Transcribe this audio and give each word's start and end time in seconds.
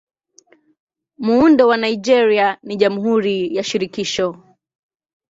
Muundo 1.17 1.67
wa 1.67 1.77
Nigeria 1.77 2.57
ni 2.63 2.75
Jamhuri 2.75 3.55
ya 3.55 3.63
Shirikisho. 3.63 4.43